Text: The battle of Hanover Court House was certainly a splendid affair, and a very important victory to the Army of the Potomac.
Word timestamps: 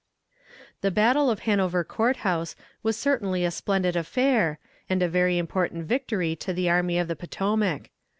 The 0.81 0.89
battle 0.89 1.29
of 1.29 1.41
Hanover 1.41 1.83
Court 1.83 2.17
House 2.25 2.55
was 2.81 2.97
certainly 2.97 3.45
a 3.45 3.51
splendid 3.51 3.95
affair, 3.95 4.57
and 4.89 5.03
a 5.03 5.07
very 5.07 5.37
important 5.37 5.85
victory 5.85 6.35
to 6.37 6.53
the 6.53 6.71
Army 6.71 6.97
of 6.97 7.07
the 7.07 7.15
Potomac. 7.15 7.91